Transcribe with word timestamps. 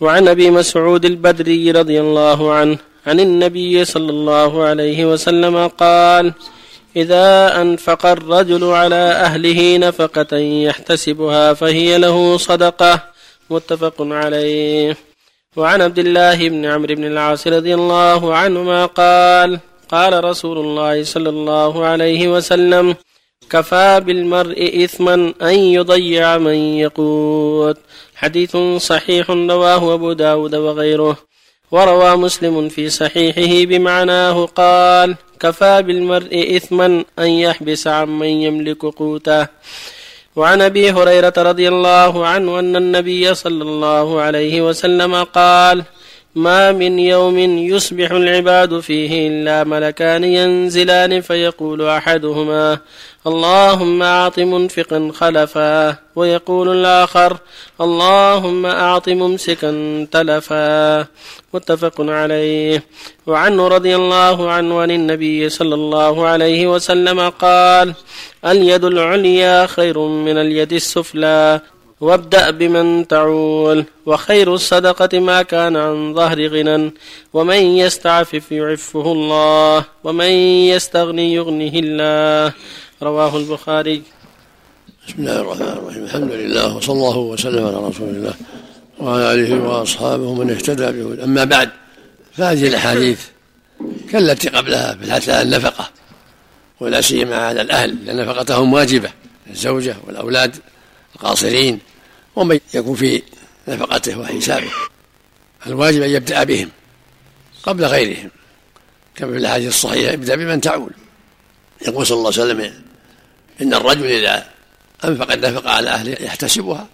وعن 0.00 0.28
أبي 0.28 0.50
مسعود 0.50 1.04
البدري 1.04 1.70
رضي 1.70 2.00
الله 2.00 2.52
عنه 2.52 2.78
عن 3.06 3.20
النبي 3.20 3.84
صلى 3.84 4.10
الله 4.10 4.64
عليه 4.64 5.12
وسلم 5.12 5.66
قال 5.66 6.32
إذا 6.96 7.60
أنفق 7.62 8.06
الرجل 8.06 8.64
على 8.64 8.94
أهله 8.94 9.76
نفقة 9.76 10.36
يحتسبها 10.36 11.54
فهي 11.54 11.98
له 11.98 12.36
صدقة. 12.36 13.02
متفق 13.50 13.94
عليه. 14.00 14.96
وعن 15.56 15.82
عبد 15.82 15.98
الله 15.98 16.48
بن 16.48 16.64
عمرو 16.66 16.94
بن 16.94 17.04
العاص 17.04 17.46
رضي 17.46 17.74
الله 17.74 18.34
عنهما 18.34 18.86
قال 18.86 19.58
قال 19.88 20.24
رسول 20.24 20.58
الله 20.58 21.04
صلى 21.04 21.28
الله 21.28 21.84
عليه 21.84 22.28
وسلم 22.28 22.96
كفى 23.50 24.00
بالمرء 24.06 24.84
إثما 24.84 25.34
أن 25.42 25.54
يضيع 25.54 26.38
من 26.38 26.54
يقوت 26.54 27.78
حديث 28.14 28.56
صحيح 28.76 29.30
رواه 29.30 29.94
أبو 29.94 30.12
داود 30.12 30.54
وغيره. 30.54 31.16
وروى 31.70 32.16
مسلم 32.16 32.68
في 32.68 32.88
صحيحه 32.88 33.64
بمعناه 33.68 34.46
قال 34.46 35.16
كفى 35.40 35.82
بالمرء 35.82 36.56
إثما 36.56 37.04
أن 37.18 37.30
يحبس 37.30 37.86
عمن 37.86 38.26
يملك 38.26 38.82
قوته. 38.84 39.46
وعن 40.36 40.62
أبي 40.62 40.90
هريرة 40.90 41.32
رضي 41.38 41.68
الله 41.68 42.26
عنه 42.26 42.58
أن 42.58 42.76
النبي 42.76 43.34
صلى 43.34 43.62
الله 43.62 44.20
عليه 44.20 44.62
وسلم 44.62 45.24
قال 45.24 45.84
ما 46.38 46.72
من 46.72 46.98
يوم 46.98 47.38
يصبح 47.38 48.10
العباد 48.10 48.80
فيه 48.80 49.28
إلا 49.28 49.64
ملكان 49.64 50.24
ينزلان 50.24 51.20
فيقول 51.20 51.88
أحدهما 51.88 52.78
اللهم 53.26 54.02
أعط 54.02 54.38
منفقا 54.38 55.10
خلفا 55.14 55.96
ويقول 56.16 56.68
الآخر 56.68 57.36
اللهم 57.80 58.66
أعط 58.66 59.08
ممسكا 59.08 59.70
تلفا. 60.12 61.06
متفق 61.54 61.94
عليه. 62.00 62.84
وعنه 63.26 63.68
رضي 63.68 63.96
الله 63.96 64.50
عنه 64.50 64.80
عن 64.80 64.90
النبي 64.90 65.48
صلى 65.48 65.74
الله 65.74 66.26
عليه 66.26 66.66
وسلم 66.66 67.28
قال 67.28 67.94
اليد 68.44 68.84
العليا 68.84 69.66
خير 69.66 69.98
من 69.98 70.38
اليد 70.38 70.72
السفلى. 70.72 71.60
وابدأ 72.00 72.50
بمن 72.50 73.08
تعول. 73.08 73.84
وخير 74.06 74.54
الصدقة 74.54 75.18
ما 75.18 75.42
كان 75.42 75.76
عن 75.76 76.14
ظهر 76.14 76.46
غنى. 76.46 76.92
ومن 77.32 77.56
يستعفف 77.56 78.52
يعفه 78.52 79.12
الله. 79.12 79.84
ومن 80.04 80.30
يستغني 80.72 81.34
يغنه 81.34 81.72
الله. 81.74 82.52
رواه 83.02 83.36
البخاري. 83.36 84.02
بسم 85.08 85.16
الله 85.18 85.40
الرحمن 85.40 85.68
الرحيم. 85.68 86.04
الحمد 86.04 86.32
لله 86.32 86.76
وصلى 86.76 86.92
الله 86.92 87.18
وسلم 87.18 87.66
على 87.66 87.76
رسول 87.76 88.08
الله 88.08 88.34
وعلى 88.98 89.34
آله 89.34 89.68
وأصحابه 89.68 90.34
من 90.34 90.50
اهتدى 90.50 91.02
به. 91.02 91.24
أما 91.24 91.44
بعد 91.44 91.70
فهذه 92.32 92.68
الأحاديث 92.68 93.20
كالتي 94.10 94.48
قبلها 94.48 94.94
في 94.94 95.04
الحث 95.04 95.28
على 95.28 95.42
النفقة 95.42 95.90
ولا 96.80 97.00
سيما 97.00 97.36
على 97.36 97.60
الأهل 97.60 97.96
لأن 98.06 98.16
نفقتهم 98.16 98.72
واجبة 98.72 99.10
الزوجة 99.50 99.96
والأولاد. 100.06 100.56
القاصرين 101.14 101.80
ومن 102.36 102.60
يكون 102.74 102.94
في 102.94 103.22
نفقته 103.68 104.18
وحسابه. 104.18 104.70
الواجب 105.66 106.02
أن 106.02 106.10
يبدأ 106.10 106.44
بهم 106.44 106.70
قبل 107.62 107.84
غيرهم 107.84 108.30
كما 109.16 109.32
في 109.32 109.38
الأحاديث 109.38 109.68
الصحيحة 109.68 110.14
ابدا 110.14 110.34
بمن 110.36 110.60
تعول. 110.60 110.90
يقول 111.88 112.06
صلى 112.06 112.18
الله 112.18 112.32
عليه 112.32 112.42
وسلم 112.42 112.82
إن 113.62 113.74
الرجل 113.74 114.06
إذا 114.06 114.48
أنفق 115.04 115.32
النفقة 115.32 115.70
على 115.70 115.90
أهله 115.90 116.16
يحتسبها 116.20 116.86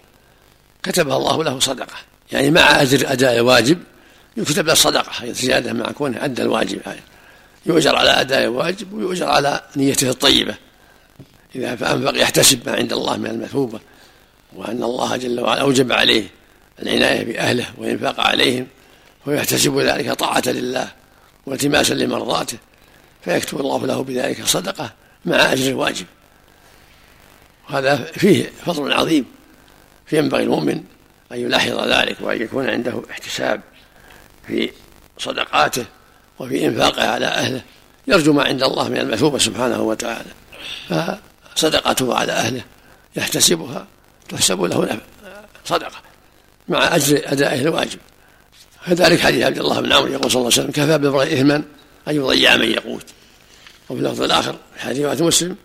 كتبها 0.82 1.16
الله 1.16 1.44
له 1.44 1.60
صدقة. 1.60 1.96
يعني 2.32 2.50
مع 2.50 2.82
أجر 2.82 3.12
أداء 3.12 3.36
الواجب 3.36 3.78
يكتب 4.36 4.66
له 4.66 4.72
الصدقه 4.72 5.32
زيادة 5.32 5.72
مع 5.72 5.90
كونه 5.90 6.24
أدى 6.24 6.42
الواجب 6.42 6.80
يؤجر 7.66 7.96
على 7.96 8.10
أداء 8.10 8.44
الواجب 8.44 8.92
ويؤجر 8.92 9.26
على 9.26 9.60
نيته 9.76 10.10
الطيبة. 10.10 10.54
إذا 11.56 11.76
فأنفق 11.76 12.20
يحتسب 12.20 12.68
ما 12.68 12.76
عند 12.76 12.92
الله 12.92 13.16
من 13.16 13.26
المثوبة. 13.26 13.80
وأن 14.54 14.82
الله 14.82 15.16
جل 15.16 15.40
وعلا 15.40 15.60
أوجب 15.60 15.92
عليه 15.92 16.26
العناية 16.82 17.24
بأهله 17.24 17.66
والإنفاق 17.78 18.20
عليهم 18.20 18.66
ويحتسب 19.26 19.78
ذلك 19.78 20.12
طاعة 20.12 20.42
لله 20.46 20.88
والتماسا 21.46 21.94
لمرضاته 21.94 22.58
فيكتب 23.24 23.60
الله 23.60 23.86
له 23.86 24.02
بذلك 24.02 24.44
صدقة 24.44 24.92
مع 25.24 25.52
أجر 25.52 25.70
الواجب. 25.70 26.06
وهذا 27.70 27.96
فيه 27.96 28.50
فضل 28.66 28.92
عظيم 28.92 29.24
فينبغي 30.06 30.42
المؤمن 30.42 30.82
أن 31.32 31.38
يلاحظ 31.38 31.88
ذلك 31.88 32.16
وأن 32.20 32.42
يكون 32.42 32.70
عنده 32.70 33.02
احتساب 33.10 33.60
في 34.46 34.70
صدقاته 35.18 35.84
وفي 36.38 36.66
إنفاقه 36.66 37.08
على 37.08 37.26
أهله 37.26 37.62
يرجو 38.06 38.32
ما 38.32 38.42
عند 38.42 38.62
الله 38.62 38.88
من 38.88 38.96
المثوبة 38.96 39.38
سبحانه 39.38 39.82
وتعالى. 39.82 40.30
فصدقته 40.88 42.14
على 42.14 42.32
أهله 42.32 42.62
يحتسبها 43.16 43.86
تحسب 44.28 44.62
له 44.62 45.00
صدقة. 45.64 45.96
مع 46.68 46.96
أجر 46.96 47.22
أدائه 47.24 47.60
الواجب. 47.60 47.98
كذلك 48.86 49.20
حديث 49.20 49.44
عبد 49.44 49.58
الله 49.58 49.80
بن 49.80 49.92
عمرو 49.92 50.12
يقول 50.12 50.30
صلى 50.30 50.40
الله 50.40 50.52
عليه 50.52 50.62
وسلم 50.62 50.70
كفى 50.70 50.98
بالمرء 50.98 51.22
إثما 51.22 51.62
أن 52.08 52.16
يضيع 52.16 52.56
من 52.56 52.70
يقوت 52.70 53.04
وفي 53.88 54.00
اللفظ 54.00 54.22
الآخر 54.22 54.56
حديث 54.76 55.22
مسلم 55.22 55.56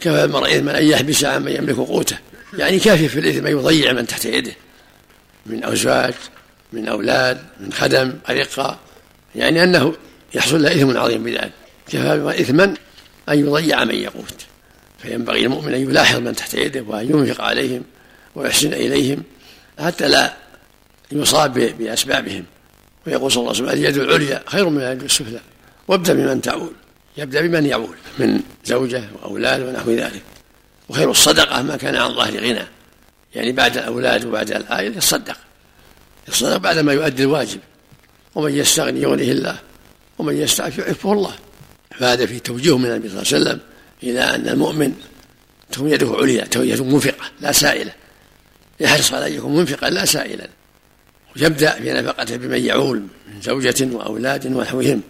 كفى 0.00 0.22
بالمرء 0.22 0.56
إثما 0.56 0.78
أن 0.78 0.86
يحبس 0.86 1.24
عن 1.24 1.42
من 1.42 1.52
يملك 1.52 1.76
قوته. 1.76 2.18
يعني 2.58 2.78
كافي 2.78 3.08
في 3.08 3.20
الإثم 3.20 3.46
أن 3.46 3.52
يضيع 3.52 3.92
من 3.92 4.06
تحت 4.06 4.24
يده. 4.24 4.52
من 5.46 5.64
أزواج 5.64 6.14
من 6.72 6.88
أولاد 6.88 7.44
من 7.60 7.72
خدم 7.72 8.12
أرقة 8.30 8.78
يعني 9.34 9.64
أنه 9.64 9.94
يحصل 10.34 10.62
له 10.62 10.72
إثم 10.72 10.98
عظيم 10.98 11.24
بذلك. 11.24 11.52
كفى 11.86 12.40
إثما 12.40 12.74
أن 13.28 13.38
يضيع 13.38 13.84
من 13.84 13.94
يقوت 13.94 14.46
فينبغي 14.98 15.40
المؤمن 15.40 15.74
أن 15.74 15.80
يلاحظ 15.80 16.18
من 16.18 16.36
تحت 16.36 16.54
يده 16.54 16.84
وأن 16.88 17.10
ينفق 17.10 17.44
عليهم 17.44 17.82
ويحسن 18.34 18.72
إليهم 18.72 19.22
حتى 19.78 20.08
لا 20.08 20.34
يصاب 21.12 21.58
بأسبابهم. 21.78 22.44
ويقول 23.06 23.32
صلى 23.32 23.40
الله 23.40 23.52
عليه 23.52 23.62
وسلم 23.62 23.78
اليد 23.78 23.96
العليا 23.96 24.42
خير 24.46 24.68
من 24.68 24.82
اليد 24.82 25.02
السفلى 25.02 25.40
وابدأ 25.88 26.12
بمن 26.12 26.40
تعول 26.40 26.72
يبدأ 27.16 27.40
بمن 27.40 27.66
يعول 27.66 27.96
من 28.18 28.40
زوجة 28.64 29.04
وأولاد 29.22 29.60
ونحو 29.60 29.90
ذلك. 29.90 30.22
وخير 30.88 31.10
الصدقة 31.10 31.62
ما 31.62 31.76
كان 31.76 31.96
عن 31.96 32.14
ظهر 32.14 32.36
غنى 32.36 32.66
يعني 33.34 33.52
بعد 33.52 33.76
الأولاد 33.78 34.24
وبعد 34.24 34.50
العائلة 34.50 34.96
يصدق. 34.96 35.36
يصدق 36.28 36.56
بعد 36.56 36.78
ما 36.78 36.92
يؤدي 36.92 37.22
الواجب. 37.22 37.60
ومن 38.34 38.54
يستغني 38.54 39.00
يغنيه 39.00 39.32
الله 39.32 39.58
ومن 40.18 40.36
يستعف 40.36 40.78
يعفه 40.78 41.12
الله. 41.12 41.34
فهذا 41.98 42.26
في 42.26 42.40
توجيه 42.40 42.78
من 42.78 42.90
النبي 42.90 43.08
صلى 43.08 43.22
الله 43.22 43.32
عليه 43.32 43.44
وسلم 43.44 43.60
إلى 44.02 44.20
أن 44.20 44.48
المؤمن 44.48 44.94
تكون 45.72 45.90
يده 45.90 46.16
عليا 46.18 46.48
يده 46.56 46.84
منفقة 46.84 47.24
لا 47.40 47.52
سائلة. 47.52 47.92
يحرص 48.80 49.14
على 49.14 49.26
أن 49.26 49.32
يكون 49.32 49.56
منفقا 49.56 49.90
لا 49.90 50.04
سائلا. 50.04 50.48
ويبدأ 51.36 51.70
في 51.70 51.92
نفقته 51.92 52.36
بمن 52.36 52.64
يعول 52.64 52.98
من 52.98 53.40
زوجة 53.42 53.96
وأولاد 53.96 54.46
ونحوهم. 54.46 55.02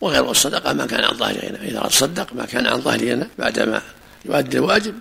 وغير 0.00 0.30
الصدقة 0.30 0.72
ما 0.72 0.86
كان 0.86 1.04
عن 1.04 1.16
ظهر 1.16 1.34
غنى. 1.34 1.68
إذا 1.68 1.80
تصدق 1.80 2.32
ما 2.34 2.44
كان 2.44 2.66
عن 2.66 2.80
ظهر 2.80 2.98
غنى. 2.98 3.28
بعدما 3.38 3.82
يؤدي 4.24 4.56
الواجب 4.56 4.94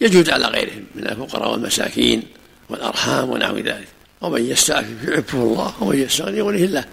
يجوز 0.00 0.30
على 0.30 0.46
غيرهم 0.46 0.84
من 0.94 1.06
الفقراء 1.06 1.52
والمساكين 1.52 2.22
والأرحام 2.68 3.30
ونحو 3.30 3.56
ذلك. 3.56 3.88
ومن 4.20 4.50
يستعفف 4.50 5.08
يعفه 5.08 5.38
الله. 5.38 5.82
ومن 5.82 5.98
يستغني 5.98 6.38
يغنيه 6.38 6.64
الله. 6.64 6.84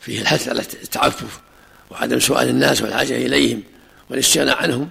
فيه 0.00 0.20
الحث 0.20 0.48
على 0.48 0.60
التعفف 0.60 1.40
وعدم 1.90 2.20
سؤال 2.20 2.48
الناس 2.48 2.82
والحاجة 2.82 3.16
إليهم 3.16 3.62
والاستغناء 4.10 4.56
عنهم 4.56 4.88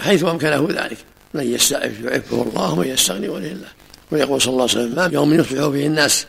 حيث 0.00 0.24
أمكنه 0.24 0.68
ذلك. 0.70 0.98
من 1.34 1.54
يستعف 1.54 2.00
يعفه 2.04 2.42
الله. 2.42 2.72
ومن 2.72 2.88
يستغني 2.88 3.26
يغنيه 3.26 3.52
الله. 3.52 3.68
ويقول 4.12 4.42
صلى 4.42 4.52
الله 4.52 4.62
عليه 4.62 4.72
وسلم 4.72 4.96
ما 4.96 5.10
يوم 5.12 5.34
يصبح 5.34 5.68
فيه 5.68 5.86
الناس 5.86 6.26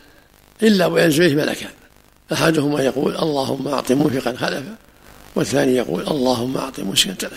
إلا 0.62 0.86
وينزل 0.86 1.36
ملكان. 1.36 1.70
أحدهما 2.32 2.82
يقول 2.82 3.16
اللهم 3.16 3.68
أعط 3.68 3.92
منفقا 3.92 4.36
خلفا 4.36 4.76
والثاني 5.34 5.76
يقول 5.76 6.02
اللهم 6.02 6.56
أعط 6.56 6.80
مسكا 6.80 7.12
تلفا 7.12 7.36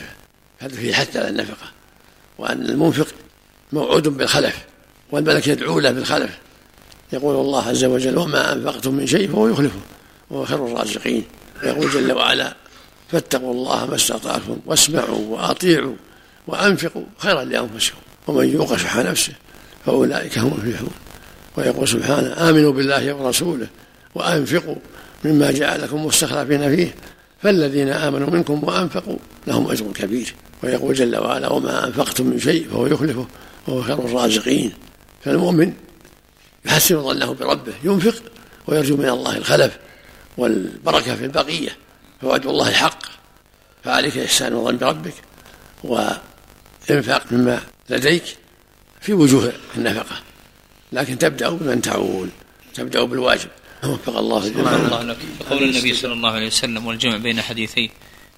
هذا 0.60 0.76
فيه 0.76 0.94
حث 0.94 1.18
على 1.18 1.30
النفقة 1.30 1.72
وأن 2.38 2.66
المنفق 2.66 3.08
موعود 3.74 4.08
بالخلف 4.08 4.66
والملك 5.12 5.48
يدعو 5.48 5.80
له 5.80 5.92
بالخلف. 5.92 6.38
يقول 7.14 7.36
الله 7.36 7.68
عز 7.68 7.86
وجل 7.86 8.18
وما 8.18 8.54
أنفقتم 8.54 8.94
من 8.94 9.08
شيء 9.08 9.32
فهو 9.32 9.48
يخلفه. 9.48 9.80
وهو 10.30 10.46
خير 10.46 10.66
الرازقين. 10.66 11.24
يقول 11.64 11.90
جل 11.92 12.12
وعلا 12.12 12.56
فاتقوا 13.12 13.54
الله 13.54 13.86
ما 13.86 13.96
استطعتم 13.96 14.58
واسمعوا 14.66 15.26
وأطيعوا 15.26 15.96
وأنفقوا 16.48 17.04
خيرا 17.18 17.44
لأنفسكم 17.44 17.98
ومن 18.28 18.54
يوق 18.54 18.76
شح 18.76 18.98
نفسه 18.98 19.34
فأولئك 19.88 20.38
هم 20.38 20.48
المفلحون. 20.48 20.92
ويقول 21.58 21.88
سبحانه 21.88 22.50
آمنوا 22.50 22.72
بالله 22.72 23.14
ورسوله 23.14 23.68
وأنفقوا 24.16 24.76
مما 25.26 25.52
جعلكم 25.52 26.06
مستخلفين 26.06 26.76
فيه 26.76 26.96
فالذين 27.44 27.90
آمنوا 27.90 28.30
منكم 28.30 28.64
وأنفقوا 28.64 29.18
لهم 29.48 29.72
أجر 29.72 29.86
كبير. 29.92 30.34
ويقول 30.64 30.96
جل 30.96 31.18
وعلا 31.18 31.48
وما 31.52 31.88
أنفقتم 31.88 32.26
من 32.28 32.40
شيء 32.40 32.68
فهو 32.70 32.88
يخلفه 32.88 33.28
وهو 33.68 33.82
خير 33.82 34.00
الرازقين. 34.00 34.74
فالمؤمن 35.24 35.74
يحسن 36.66 37.04
ظنه 37.04 37.34
بربه 37.34 37.74
ينفق 37.84 38.24
ويرجو 38.68 38.98
من 38.98 39.10
الله 39.10 39.38
الخلف 39.38 39.78
والبركة 40.38 41.16
في 41.16 41.26
البقية 41.26 41.78
فوعد 42.22 42.46
الله 42.46 42.72
حق 42.72 43.00
فعليك 43.84 44.18
إحسان 44.18 44.54
الظن 44.54 44.78
بربك 44.78 45.14
وإنفاق 45.84 47.24
مما 47.32 47.62
لديك. 47.90 48.38
في 49.08 49.14
وجوه 49.14 49.54
النفقة. 49.78 50.22
لكن 50.92 51.18
تبدأ 51.18 51.50
بمن 51.50 51.82
تعول 51.82 52.30
تبدأ 52.74 53.04
بالواجب. 53.04 53.50
وفق 53.84 54.18
الله 54.18 54.48
الله. 54.48 55.04
لك 55.04 55.18
قول 55.50 55.64
النبي 55.64 55.94
صلى 55.94 56.14
الله 56.14 56.32
عليه 56.32 56.48
وسلم 56.48 56.88
والجمع 56.88 57.18
بين 57.18 57.42
حديثي 57.42 57.90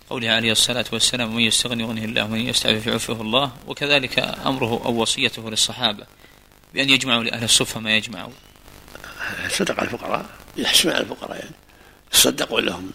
قوله 0.09 0.29
عليه 0.29 0.51
الصلاة 0.51 0.85
والسلام 0.93 1.35
من 1.35 1.41
يستغني 1.41 1.83
يغنيه 1.83 2.05
الله 2.05 2.23
ومن 2.23 2.39
يستعفف 2.39 2.87
يعفه 2.87 3.21
الله. 3.21 3.51
وكذلك 3.67 4.19
أمره 4.45 4.81
أو 4.85 5.01
وصيته 5.01 5.49
للصحابة 5.49 6.03
بأن 6.73 6.89
يجمعوا 6.89 7.23
لأهل 7.23 7.43
الصفة 7.43 7.79
ما 7.79 7.97
يجمعوا 7.97 8.31
صدق 9.49 9.79
الفقراء. 9.81 10.25
يحسن 10.57 10.89
على 10.89 10.99
الفقراء 10.99 11.39
يعني. 11.39 11.55
يصدقوا 12.13 12.61
لهم. 12.61 12.91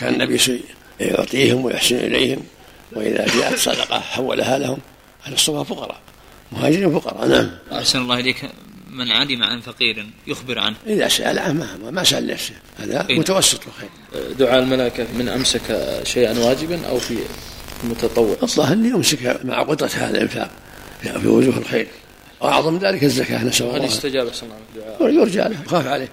كان 0.00 0.14
النبي 0.14 0.62
يعطيهم 1.00 1.64
ويحسن 1.64 1.96
إليهم 1.96 2.44
وإذا 2.92 3.26
جاءت 3.26 3.58
صدقة 3.58 4.00
حولها 4.00 4.58
لهم. 4.58 4.78
أهل 5.26 5.32
الصفة 5.32 5.62
فقراء. 5.62 6.00
مهاجرين 6.52 6.98
فقراء 6.98 7.28
نعم. 7.28 7.50
أحسن 7.72 7.98
الله 7.98 8.18
إليك. 8.20 8.36
من 8.90 9.10
علم 9.10 9.42
عن 9.42 9.60
فقير 9.60 10.06
يخبر 10.26 10.58
عنه. 10.58 10.76
إذا 10.86 11.08
سأل 11.08 11.38
عنه 11.38 11.52
ما, 11.52 11.90
ما 11.90 12.04
سأل 12.04 12.26
نفسه. 12.26 12.54
هذا 12.78 13.06
إيه؟ 13.10 13.18
متوسط 13.18 13.60
الخير. 13.66 13.88
دعاء 14.38 14.58
الملائكة 14.58 15.06
من 15.18 15.28
أمسك 15.28 16.00
شيئا 16.04 16.38
واجبا 16.38 16.86
أو 16.86 16.98
في 16.98 17.18
المتطوع 17.84 18.36
الظاهر 18.42 18.72
اللي 18.72 18.88
يمسك 18.88 19.40
مع 19.44 19.62
قدرة 19.62 19.90
هذا 19.94 20.10
الإنفاق 20.10 20.50
في 21.02 21.28
وجوه 21.28 21.58
الخير. 21.58 21.88
وأعظم 22.40 22.78
ذلك 22.78 23.04
الزكاة 23.04 23.44
نسأل 23.44 23.66
الله. 23.66 23.78
هل 23.78 23.84
يستجاب 23.84 24.32
صلى 24.32 24.48
الله 24.48 24.96
عليه 25.00 25.20
يرجى 25.20 25.38
له 25.38 25.56
يخاف 25.66 25.86
عليه. 25.86 26.08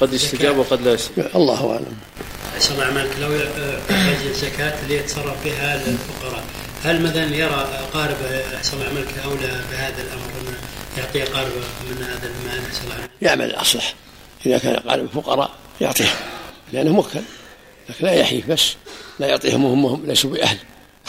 قد 0.00 0.12
يستجاب 0.12 0.58
وقد 0.58 0.82
لا 0.82 0.92
يستجاب. 0.92 1.30
الله 1.34 1.72
أعلم. 1.72 1.96
أحسن 2.56 2.74
الله 2.74 2.84
عملك 2.84 3.10
لو 3.20 3.32
يحتاج 3.32 4.26
الزكاة 4.26 4.82
اللي 4.82 4.96
يتصرف 4.96 5.44
بها 5.44 5.76
للفقراء. 5.76 6.44
هل 6.86 7.02
مثلا 7.02 7.36
يرى 7.36 7.68
قارب 7.92 8.16
أحسن 8.54 8.76
الله 8.76 8.88
عملك 8.88 9.18
أولى 9.24 9.60
بهذا 9.70 10.02
الأمر؟ 10.02 10.30
أنه 10.40 10.58
يعطيه 10.98 11.24
قارب 11.24 11.52
من 11.90 12.02
هذا 12.02 12.26
المال 12.26 12.58
الله 12.84 12.94
عملك. 12.94 13.10
يعمل 13.22 13.44
الأصلح. 13.44 13.94
إذا 14.46 14.58
كان 14.58 14.76
قارب 14.76 15.04
الفقراء 15.04 15.50
يعطيه 15.80 16.08
لأنه 16.72 16.92
موكل 16.92 17.20
لكن 17.88 18.06
لا 18.06 18.12
يحيف 18.12 18.50
بس 18.50 18.74
لا 19.18 19.26
يعطيهم 19.26 19.64
وهم 19.64 19.86
هم 19.86 20.06
ليسوا 20.06 20.30
بأهل. 20.30 20.58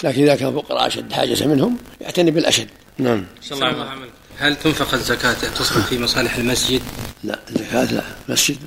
لكن 0.03 0.21
إذا 0.23 0.35
كان 0.35 0.55
فقراء 0.55 0.87
أشد 0.87 1.13
حاجة 1.13 1.45
منهم 1.45 1.77
يعتني 2.01 2.31
بالأشد. 2.31 2.69
نعم. 2.97 3.25
الله. 3.51 3.65
عملك 3.65 4.11
هل 4.37 4.55
تنفق 4.55 4.93
الزكاة 4.93 5.33
تصرف 5.33 5.89
في 5.89 5.99
مصالح 5.99 6.35
المسجد؟ 6.35 6.81
لا 7.23 7.39
الزكاة 7.49 7.93
لا. 7.93 8.03
المسجد 8.29 8.57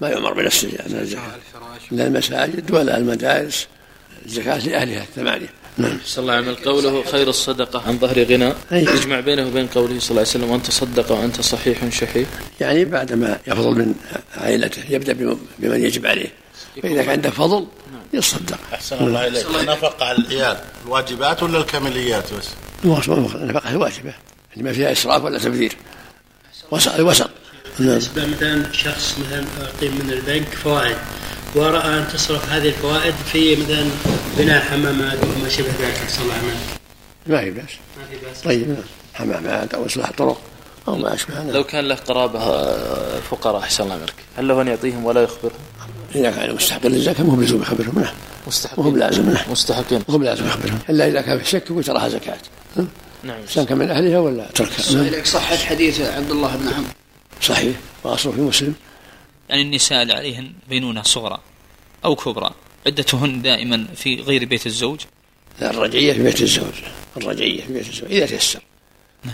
ما 0.00 0.08
يؤمر 0.08 0.32
بنفس 0.32 0.64
الزكاة 0.64 1.38
لا 1.90 2.06
المساجد 2.06 2.70
ولا 2.70 2.96
المدارس. 2.96 3.66
الزكاة 4.26 4.58
لأهلها 4.58 5.02
الثمانية 5.02 5.59
نعم. 5.78 5.98
صلى 6.04 6.22
الله 6.22 6.34
عليه 6.34 6.52
وسلم. 6.52 6.64
قوله 6.64 7.04
خير 7.12 7.28
الصدقة. 7.28 7.82
عن 7.86 7.98
ظهر 7.98 8.24
غنى. 8.24 8.52
يجمع 8.72 9.20
بينه 9.20 9.46
وبين 9.46 9.66
قوله 9.66 9.98
صلى 9.98 10.10
الله 10.10 10.20
عليه 10.20 10.30
وسلم 10.30 10.50
وأنت 10.50 10.70
صدق 10.70 11.12
وأنت 11.12 11.40
صحيح 11.40 11.88
شحيح. 11.88 12.28
يعني 12.60 12.84
بعدما 12.84 13.38
يفضل 13.46 13.70
من 13.70 13.94
عائلته 14.36 14.82
يبدأ 14.88 15.12
بمن 15.58 15.84
يجب 15.84 16.06
عليه. 16.06 16.32
فإذا 16.82 17.02
كان 17.02 17.10
عنده 17.10 17.30
فضل 17.30 17.66
يصدق. 18.12 18.58
أحسن 18.74 18.96
الله 18.96 19.26
إليك. 19.26 19.46
النفقة 19.60 20.06
على 20.06 20.18
العيال. 20.18 20.60
الواجبات 20.86 21.42
ولا 21.42 21.58
الكماليات 21.58 22.24
بس؟ 22.34 22.48
النفقة 22.84 23.70
الواجبة 23.70 24.14
اللي 24.52 24.64
ما 24.64 24.72
فيها 24.72 24.92
إسراف 24.92 25.24
ولا 25.24 25.38
تبذير. 25.38 25.76
وسط 26.70 26.94
الوسط 26.94 27.30
نعم. 27.78 27.88
بالنسبة 27.88 28.26
مثلا 28.26 28.72
شخص 28.72 29.16
مثلا 29.18 29.44
أعطي 29.60 29.88
من 29.88 30.10
البنك 30.12 30.48
فوائد 30.48 30.96
ورأى 31.54 31.98
أن 31.98 32.08
تصرف 32.12 32.48
هذه 32.48 32.68
الفوائد 32.68 33.14
في 33.32 33.56
مثلا 33.56 33.86
بناء 34.38 34.60
حمامات 34.64 35.18
وما 35.24 35.48
شبه 35.48 35.68
ذلك. 35.80 36.08
صلى 36.08 36.22
الله 36.22 36.34
عليه 36.34 36.42
وسلم 36.42 36.60
ما 37.26 37.40
في 37.40 37.50
بأس. 37.50 37.70
ما 37.98 38.04
في 38.10 38.26
بأس. 38.26 38.40
طيب 38.40 38.68
نعم. 38.68 38.82
حمامات 39.14 39.74
أو 39.74 39.86
إصلاح 39.86 40.10
طرق 40.10 40.40
أو 40.88 40.96
ما 40.96 41.14
أشبه 41.14 41.42
لو 41.52 41.64
كان 41.64 41.88
له 41.88 41.94
قرابة 41.94 42.38
فقراء 43.20 43.60
أحسن 43.60 43.84
الله 43.84 43.94
عملك 43.94 44.14
هل 44.36 44.48
له 44.48 44.62
أن 44.62 44.68
يعطيهم 44.68 45.04
ولا 45.04 45.22
يخبرهم؟ 45.22 45.58
إذا 46.14 46.30
كان 46.30 46.54
مستحق 46.54 46.86
للزكاة 46.86 47.24
مو 47.24 47.34
بلزوم 47.34 47.62
يخبرهم 47.62 47.98
نعم 47.98 48.14
مستحقين. 48.46 48.84
مو 48.84 48.90
بلازم 48.90 49.30
نعم 49.30 49.50
مستحقين. 49.50 50.02
مو 50.08 50.18
بلازم 50.18 50.46
يخبرهم. 50.46 50.78
إلا 50.90 51.08
إذا 51.08 51.20
كان 51.20 51.38
في 51.38 51.44
شك 51.44 51.70
يقول 51.70 51.84
تراها 51.84 52.08
زكاة. 52.08 52.38
نعم. 53.22 53.38
سواء 53.48 53.66
كان 53.66 53.78
من 53.78 53.90
أهلها 53.90 54.18
ولا 54.18 54.46
تركها. 54.54 54.94
نعم. 54.94 55.24
صحة 55.24 55.56
حديث 55.56 56.00
عبد 56.00 56.30
الله 56.30 56.56
بن 56.56 56.68
عمرو. 56.68 56.90
صحيح. 57.42 57.76
وأصله 58.04 58.32
في 58.32 58.40
مسلم. 58.40 58.74
يعني 59.50 59.62
النساء 59.62 60.02
اللي 60.02 60.12
عليهن 60.12 60.52
بينونة 60.68 61.02
صغرى 61.02 61.40
أو 62.04 62.16
كبرى 62.16 62.50
عدتهن 62.86 63.42
دائما 63.42 63.86
في 63.96 64.20
غير 64.20 64.44
بيت 64.44 64.66
الزوج؟ 64.66 65.00
لا 65.60 65.70
الرجعية 65.70 66.12
في 66.12 66.22
بيت 66.22 66.42
الزوج 66.42 66.74
الرجعية 67.16 67.62
في 67.62 67.72
بيت 67.72 67.88
الزوج 67.88 68.12
إذا 68.12 68.26
تيسر. 68.26 68.60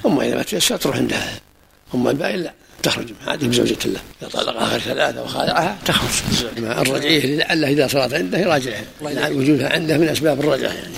أما 0.07 0.27
إذا 0.27 0.37
ما 0.37 0.43
تيسر 0.43 0.77
تروح 0.77 0.97
عندها. 0.97 1.41
أما 1.95 2.11
الباقي 2.11 2.37
لا 2.37 2.53
تخرج 2.83 3.07
هذه 3.27 3.47
بزوجة 3.47 3.89
له. 3.89 4.01
إذا 4.23 4.31
طلق 4.31 4.63
آخر 4.63 4.79
ثلاثة 4.79 5.23
وخالعها 5.23 5.79
تخرج. 5.87 6.47
الرجعية 6.59 7.37
لعله 7.37 7.69
إذا 7.69 7.89
صارت 7.89 8.15
عنده 8.15 8.39
يراجعها. 8.39 8.85
يعني 9.03 9.37
وجودها 9.37 9.73
عنده 9.73 9.99
من 9.99 10.09
أسباب 10.09 10.41
الرجعة 10.41 10.73
يعني. 10.73 10.95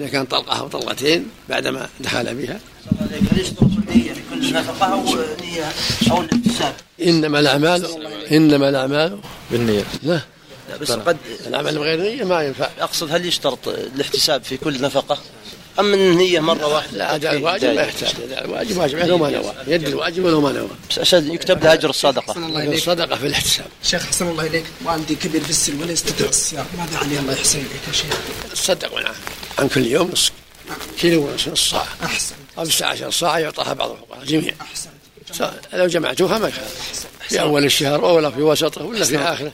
إذا 0.00 0.08
كان 0.08 0.24
طلقها 0.26 0.62
وطلقتين 0.62 1.26
بعدما 1.48 1.88
دخل 2.00 2.34
بها. 2.34 2.60
هل 3.00 3.40
يشترط 3.40 3.62
النية 3.62 4.12
في 4.12 4.20
كل 4.30 4.52
نفقة 4.52 4.86
أو 4.86 5.04
نية 5.42 5.72
أو 6.10 6.20
الاكتساب؟ 6.20 6.74
إنما 7.02 7.40
الأعمال 7.40 7.86
إنما 8.32 8.68
الأعمال 8.68 9.18
بالنية. 9.50 9.84
لا. 10.02 10.20
بس 10.80 10.90
قد 10.92 11.16
العمل 11.46 11.78
بغير 11.78 12.00
نية 12.00 12.24
ما 12.24 12.42
ينفع. 12.42 12.68
أقصد 12.80 13.12
هل 13.12 13.26
يشترط 13.26 13.68
الاحتساب 13.68 14.44
في 14.44 14.56
كل 14.56 14.80
نفقة؟ 14.82 15.18
أم 15.80 15.94
النية 15.94 16.40
مرة 16.40 16.66
واحدة؟ 16.66 16.98
لا 16.98 17.14
أداء 17.14 17.36
الواجب 17.36 17.74
ما 17.74 17.82
يحتاج. 17.82 18.14
الواجب 18.20 18.76
واجب 18.76 18.98
لو 18.98 19.18
ما 19.18 19.30
نوى 19.30 19.54
يد 19.66 19.88
الواجب 19.88 20.24
ولو 20.24 20.40
ما 20.40 20.52
نوى 20.52 20.68
بس 20.90 20.98
عشان 20.98 21.34
يكتب 21.34 21.64
له 21.64 21.72
أجر 21.72 21.90
الصدقة. 21.90 22.34
الصدقة 22.72 23.16
في 23.16 23.26
الاحتساب. 23.26 23.66
شيخ 23.82 24.06
حسن 24.06 24.28
الله 24.28 24.46
إليك. 24.46 24.64
والدي 24.84 25.14
كبير 25.14 25.44
في 25.44 25.50
السن 25.50 25.82
ولا 25.82 25.92
يستطيع 25.92 26.28
الصيام 26.28 26.66
ماذا 26.78 26.98
عليه 26.98 27.18
الله 27.18 27.32
يحسن 27.32 27.58
إليك 27.58 27.88
يا 27.88 27.92
شيخ؟ 27.92 28.18
تصدق 28.52 28.94
معه 28.94 29.14
عن 29.58 29.68
كل 29.68 29.86
يوم 29.86 30.10
نص 30.10 30.32
كيلو 31.00 31.28
ونص 31.28 31.48
نص 31.48 31.70
صاع. 31.70 31.86
أحسن. 32.04 32.34
خمسة 32.56 32.86
عشر 32.86 33.10
صاع 33.10 33.38
يعطاها 33.38 33.72
بعض 33.72 33.90
الفقراء 33.90 34.24
جميع. 34.24 34.54
أحسن. 34.60 34.90
لو 35.72 35.86
جمعتوها 35.86 36.38
ما 36.38 36.48
يخالف. 36.48 37.06
في 37.30 37.40
أول 37.40 37.64
الشهر 37.64 38.08
أو 38.08 38.30
في 38.30 38.42
وسطه 38.42 38.84
ولا 38.84 39.04
في 39.04 39.18
آخره. 39.18 39.52